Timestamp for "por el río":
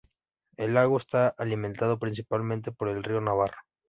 2.71-3.21